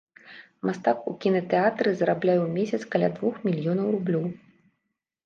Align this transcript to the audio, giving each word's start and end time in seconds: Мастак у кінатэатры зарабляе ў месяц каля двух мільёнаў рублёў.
Мастак 0.67 0.97
у 1.11 1.11
кінатэатры 1.25 1.91
зарабляе 1.99 2.37
ў 2.37 2.47
месяц 2.57 2.81
каля 2.97 3.09
двух 3.19 3.35
мільёнаў 3.49 3.93
рублёў. 3.97 4.25